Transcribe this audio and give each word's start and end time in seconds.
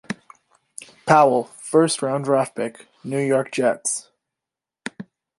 Powell 1.05 1.43
first 1.43 2.01
round 2.01 2.25
draft 2.25 2.55
pick 2.55 2.87
New 3.03 3.19
York 3.23 3.51
Jets. 3.51 4.09